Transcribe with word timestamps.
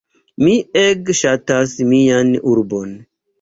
Mi 0.45 0.53
ege 0.83 1.15
ŝatas 1.19 1.75
mian 1.91 2.33
urbon. 2.55 2.99